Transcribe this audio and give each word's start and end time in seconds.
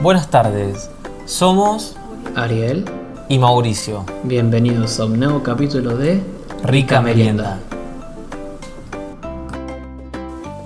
Buenas 0.00 0.28
tardes, 0.28 0.90
somos 1.24 1.96
Ariel, 2.34 2.84
y 3.28 3.38
Mauricio, 3.38 4.04
bienvenidos 4.24 5.00
a 5.00 5.06
un 5.06 5.18
nuevo 5.18 5.42
capítulo 5.42 5.96
de 5.96 6.22
Rica 6.62 7.00
Merienda. 7.00 7.58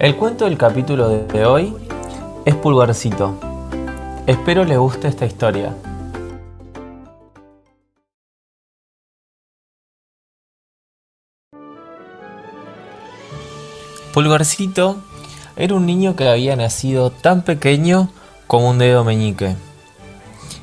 El 0.01 0.17
cuento 0.17 0.45
del 0.47 0.59
capítulo 0.59 1.09
de 1.09 1.47
hoy 1.47 1.73
es 2.45 2.55
Pulgarcito. 2.57 3.39
Espero 4.27 4.65
les 4.65 4.79
guste 4.79 5.07
esta 5.07 5.27
historia. 5.27 5.75
Pulgarcito 14.13 14.97
era 15.55 15.75
un 15.75 15.87
niño 15.87 16.17
que 16.17 16.29
había 16.29 16.57
nacido 16.57 17.11
tan 17.11 17.43
pequeño 17.43 18.09
como 18.49 18.71
un 18.71 18.79
dedo 18.79 19.05
meñique. 19.05 19.55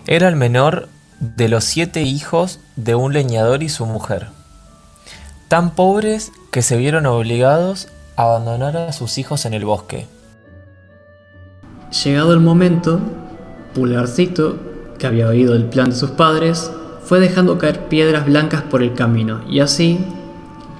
Era 0.08 0.28
el 0.28 0.36
menor 0.36 0.90
de 1.20 1.48
los 1.48 1.64
siete 1.64 2.02
hijos 2.02 2.60
de 2.76 2.96
un 2.96 3.14
leñador 3.14 3.64
y 3.64 3.70
su 3.70 3.86
mujer, 3.86 4.28
tan 5.48 5.76
pobres 5.76 6.32
que 6.52 6.62
se 6.62 6.78
vieron 6.78 7.06
obligados 7.06 7.88
a 8.18 8.24
abandonar 8.24 8.76
a 8.76 8.92
sus 8.92 9.18
hijos 9.18 9.46
en 9.46 9.54
el 9.54 9.66
bosque. 9.66 10.08
Llegado 12.04 12.34
el 12.34 12.40
momento, 12.40 13.00
Pulgarcito, 13.74 14.58
que 14.98 15.08
había 15.08 15.28
oído 15.28 15.56
el 15.56 15.66
plan 15.66 15.92
de 15.92 15.96
sus 15.96 16.12
padres, 16.12 16.72
fue 17.04 17.20
dejando 17.20 17.60
caer 17.60 17.88
piedras 17.88 18.26
blancas 18.26 18.64
por 18.64 18.82
el 18.82 18.96
camino 18.96 19.42
y 19.48 19.60
así 19.60 20.04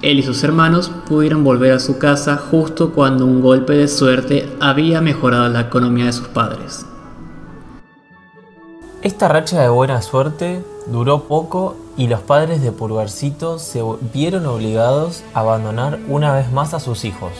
él 0.02 0.18
y 0.18 0.22
sus 0.24 0.42
hermanos 0.42 0.90
pudieron 1.08 1.44
volver 1.44 1.72
a 1.72 1.78
su 1.78 1.98
casa 1.98 2.36
justo 2.36 2.92
cuando 2.92 3.24
un 3.24 3.40
golpe 3.40 3.74
de 3.74 3.86
suerte 3.86 4.48
había 4.60 5.00
mejorado 5.00 5.48
la 5.48 5.60
economía 5.60 6.06
de 6.06 6.12
sus 6.12 6.26
padres. 6.28 6.84
Esta 9.06 9.28
racha 9.28 9.62
de 9.62 9.68
buena 9.68 10.02
suerte 10.02 10.64
duró 10.88 11.28
poco 11.28 11.76
y 11.96 12.08
los 12.08 12.22
padres 12.22 12.60
de 12.60 12.72
Pulgarcito 12.72 13.60
se 13.60 13.80
vieron 14.12 14.46
obligados 14.46 15.22
a 15.32 15.40
abandonar 15.42 16.00
una 16.08 16.34
vez 16.34 16.50
más 16.50 16.74
a 16.74 16.80
sus 16.80 17.04
hijos. 17.04 17.30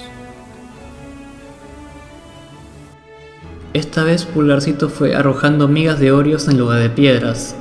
Esta 3.75 4.05
vez 4.05 4.27
Pulgarcito 4.27 4.89
fue 4.89 5.17
arrojando 5.17 5.67
migas 5.67 5.99
de 5.99 6.13
Oreos 6.13 6.47
en 6.47 6.57
lugar 6.57 6.79
de 6.79 6.89
piedras, 6.89 7.57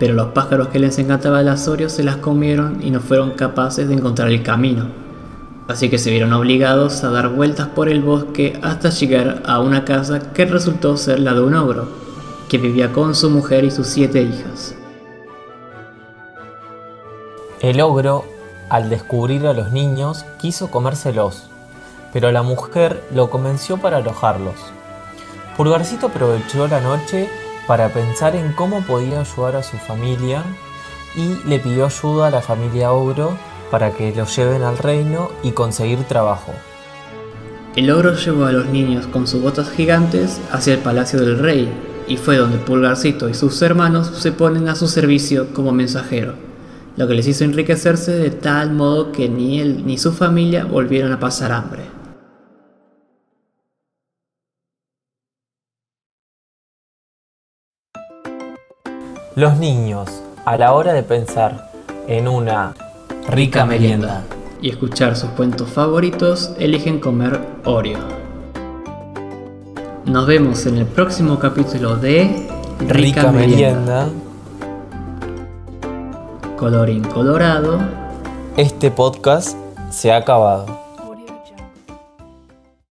pero 0.00 0.14
los 0.14 0.32
pájaros 0.32 0.66
que 0.66 0.80
les 0.80 0.98
encantaba 0.98 1.40
las 1.44 1.68
Oreos 1.68 1.92
se 1.92 2.02
las 2.02 2.16
comieron 2.16 2.82
y 2.82 2.90
no 2.90 2.98
fueron 2.98 3.30
capaces 3.30 3.86
de 3.86 3.94
encontrar 3.94 4.30
el 4.30 4.42
camino. 4.42 4.88
Así 5.68 5.88
que 5.88 5.98
se 5.98 6.10
vieron 6.10 6.32
obligados 6.32 7.04
a 7.04 7.10
dar 7.10 7.28
vueltas 7.28 7.68
por 7.68 7.88
el 7.88 8.02
bosque 8.02 8.58
hasta 8.64 8.90
llegar 8.90 9.44
a 9.46 9.60
una 9.60 9.84
casa 9.84 10.32
que 10.32 10.44
resultó 10.44 10.96
ser 10.96 11.20
la 11.20 11.34
de 11.34 11.40
un 11.40 11.54
ogro, 11.54 12.03
que 12.54 12.58
vivía 12.58 12.92
con 12.92 13.16
su 13.16 13.30
mujer 13.30 13.64
y 13.64 13.72
sus 13.72 13.88
siete 13.88 14.22
hijas. 14.22 14.76
El 17.58 17.80
ogro, 17.80 18.24
al 18.68 18.90
descubrir 18.90 19.48
a 19.48 19.52
los 19.52 19.72
niños, 19.72 20.24
quiso 20.38 20.70
comérselos, 20.70 21.50
pero 22.12 22.30
la 22.30 22.44
mujer 22.44 23.02
lo 23.12 23.28
convenció 23.28 23.78
para 23.78 23.96
alojarlos. 23.96 24.54
Pulgarcito 25.56 26.06
aprovechó 26.06 26.68
la 26.68 26.80
noche 26.80 27.28
para 27.66 27.88
pensar 27.88 28.36
en 28.36 28.52
cómo 28.52 28.82
podía 28.82 29.22
ayudar 29.22 29.56
a 29.56 29.64
su 29.64 29.76
familia 29.76 30.44
y 31.16 31.34
le 31.48 31.58
pidió 31.58 31.86
ayuda 31.86 32.28
a 32.28 32.30
la 32.30 32.40
familia 32.40 32.92
Ogro 32.92 33.36
para 33.72 33.90
que 33.90 34.14
lo 34.14 34.26
lleven 34.26 34.62
al 34.62 34.78
reino 34.78 35.32
y 35.42 35.50
conseguir 35.50 36.04
trabajo. 36.04 36.52
El 37.74 37.90
ogro 37.90 38.14
llevó 38.14 38.44
a 38.44 38.52
los 38.52 38.66
niños 38.66 39.08
con 39.08 39.26
sus 39.26 39.42
botas 39.42 39.70
gigantes 39.70 40.40
hacia 40.52 40.74
el 40.74 40.78
palacio 40.78 41.18
del 41.18 41.40
rey 41.40 41.93
y 42.06 42.16
fue 42.16 42.36
donde 42.36 42.58
Pulgarcito 42.58 43.28
y 43.28 43.34
sus 43.34 43.60
hermanos 43.62 44.08
se 44.08 44.32
ponen 44.32 44.68
a 44.68 44.74
su 44.74 44.88
servicio 44.88 45.52
como 45.54 45.72
mensajero, 45.72 46.34
lo 46.96 47.08
que 47.08 47.14
les 47.14 47.26
hizo 47.26 47.44
enriquecerse 47.44 48.12
de 48.12 48.30
tal 48.30 48.72
modo 48.72 49.12
que 49.12 49.28
ni 49.28 49.60
él 49.60 49.86
ni 49.86 49.98
su 49.98 50.12
familia 50.12 50.64
volvieron 50.64 51.12
a 51.12 51.20
pasar 51.20 51.52
hambre. 51.52 51.82
Los 59.36 59.58
niños, 59.58 60.22
a 60.44 60.56
la 60.56 60.72
hora 60.74 60.92
de 60.92 61.02
pensar 61.02 61.72
en 62.06 62.28
una 62.28 62.74
rica 63.28 63.66
merienda 63.66 64.22
y 64.62 64.70
escuchar 64.70 65.16
sus 65.16 65.30
cuentos 65.30 65.68
favoritos, 65.70 66.52
eligen 66.58 67.00
comer 67.00 67.40
Oreo. 67.64 68.23
Nos 70.14 70.28
vemos 70.28 70.64
en 70.66 70.76
el 70.76 70.86
próximo 70.86 71.40
capítulo 71.40 71.96
de 71.96 72.46
Rica, 72.86 73.32
merienda. 73.32 74.08
Colorín 76.56 77.02
colorado. 77.02 77.80
Este 78.56 78.92
podcast 78.92 79.58
se 79.90 80.12
ha 80.12 80.18
acabado. 80.18 80.83